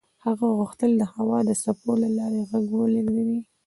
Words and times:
هغه 0.25 0.45
غوښتل 0.57 0.91
د 0.97 1.03
هوا 1.13 1.39
د 1.49 1.51
څپو 1.63 1.91
له 2.01 2.09
لارې 2.17 2.41
غږ 2.49 2.65
ولېږدوي. 2.75 3.39